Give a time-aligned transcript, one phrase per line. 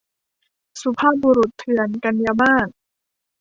[0.81, 2.67] สุภาพบุรุษเถื่อน- กันยามาส